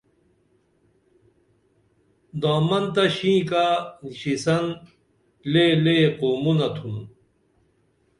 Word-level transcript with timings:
دامن 2.41 2.83
تہ 2.93 3.03
شینکہ 3.15 3.65
نیشیسن 4.03 4.65
لےلے 5.51 5.97
قومونہ 6.19 6.69
تُھن 6.75 6.95